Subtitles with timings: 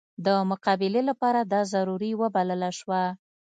[0.25, 3.03] د مقابلې لپاره دا ضروري وبلله شوه.